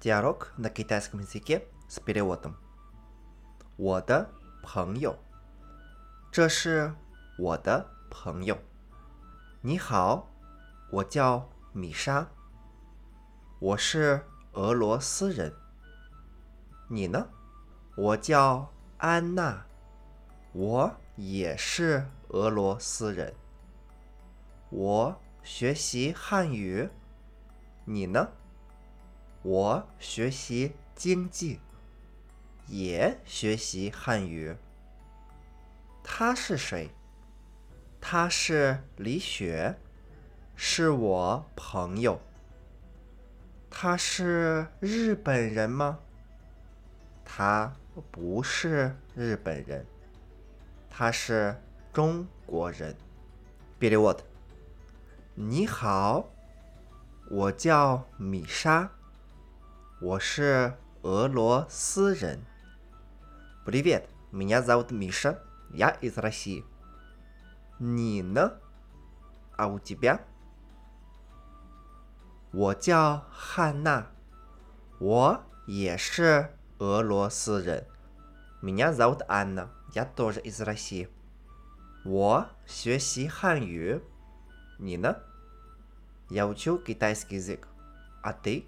[0.00, 2.54] Диалог на китайском языке с переводом.
[3.76, 4.30] 我的
[4.62, 5.18] 朋友，
[6.30, 6.94] 这是
[7.38, 8.58] 我的朋友。
[9.62, 10.28] 你好，
[10.90, 12.28] 我叫米莎，
[13.58, 15.52] 我是俄罗斯人。
[16.88, 17.26] 你呢？
[17.96, 19.66] 我叫安娜，
[20.52, 23.34] 我也是俄罗斯人。
[24.70, 26.88] 我学习汉语，
[27.84, 28.28] 你呢？
[29.43, 31.59] 我学习经济
[32.67, 34.55] 也学习汉语。
[36.03, 36.89] 他是谁？
[37.99, 39.75] 他是李雪
[40.55, 42.21] 是我朋友。
[43.69, 45.99] 他是日本人吗？
[47.25, 47.73] 他
[48.11, 49.85] 不是日本人。
[50.89, 51.55] 他是
[51.91, 52.95] 中国人。
[53.79, 54.21] Billy what
[55.33, 56.29] 你好
[57.29, 58.91] 我叫米莎。
[60.00, 62.44] 我是俄罗斯人。
[63.64, 66.64] Привет, меня зовут Миша, я из России.
[67.78, 68.52] 你呢？
[69.56, 70.20] А у тебя？
[72.52, 74.06] 我叫汉娜，
[74.98, 77.86] 我也是俄罗斯人。
[78.62, 81.08] Меня зовут Анна, я тоже из России.
[82.04, 84.00] 我学习汉语，
[84.78, 85.16] 你呢？
[86.28, 87.66] Я учу китайский язык,
[88.22, 88.64] а ты？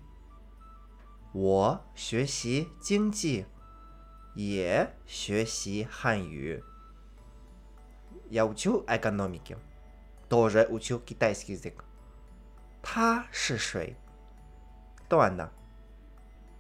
[1.32, 3.46] 我学习经济，
[4.34, 6.62] 也学习汉语。
[8.30, 9.56] Я учу экономики,
[10.28, 11.74] тоже учу китайский язык.
[12.82, 13.96] 他是谁？
[15.08, 15.52] 断了。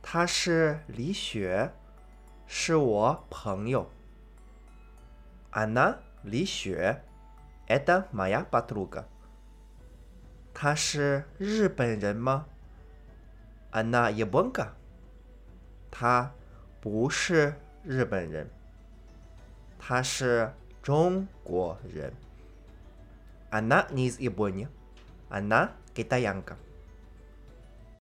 [0.02, 1.72] 他是李雪，
[2.46, 3.90] 是我朋友。
[5.52, 7.02] Она 李雪，
[7.66, 9.04] это моя подруга.
[10.54, 12.46] 他是日本人吗
[13.72, 14.74] ？Она японка，
[15.90, 16.32] 他
[16.80, 18.48] 不是日本人，
[19.78, 20.52] 他是
[20.82, 22.12] 中国人。
[23.50, 24.68] Она не из Японии,
[25.30, 26.56] она китаянка.